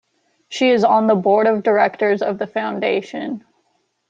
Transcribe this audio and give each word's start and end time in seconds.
She 0.49 0.71
is 0.71 0.83
on 0.83 1.05
the 1.05 1.13
Board 1.13 1.45
of 1.45 1.61
Directors 1.61 2.23
of 2.23 2.39
the 2.39 2.47
foundation. 2.47 3.43